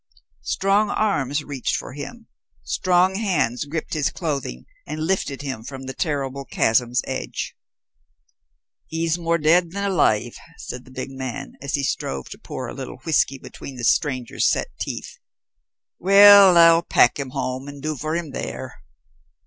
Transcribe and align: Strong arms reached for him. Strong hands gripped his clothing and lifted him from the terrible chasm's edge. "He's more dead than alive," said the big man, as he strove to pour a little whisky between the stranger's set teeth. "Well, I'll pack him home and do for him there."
Strong 0.45 0.89
arms 0.89 1.43
reached 1.43 1.75
for 1.75 1.93
him. 1.93 2.25
Strong 2.63 3.13
hands 3.17 3.65
gripped 3.65 3.93
his 3.93 4.09
clothing 4.09 4.65
and 4.87 5.05
lifted 5.05 5.43
him 5.43 5.63
from 5.63 5.83
the 5.83 5.93
terrible 5.93 6.43
chasm's 6.43 7.03
edge. 7.05 7.53
"He's 8.87 9.19
more 9.19 9.37
dead 9.37 9.69
than 9.73 9.83
alive," 9.83 10.37
said 10.57 10.85
the 10.85 10.91
big 10.91 11.11
man, 11.11 11.53
as 11.61 11.75
he 11.75 11.83
strove 11.83 12.29
to 12.29 12.39
pour 12.39 12.67
a 12.67 12.73
little 12.73 12.97
whisky 13.05 13.37
between 13.37 13.75
the 13.77 13.83
stranger's 13.83 14.49
set 14.49 14.69
teeth. 14.79 15.19
"Well, 15.99 16.57
I'll 16.57 16.81
pack 16.81 17.19
him 17.19 17.29
home 17.29 17.67
and 17.67 17.79
do 17.79 17.95
for 17.95 18.15
him 18.15 18.31
there." 18.31 18.81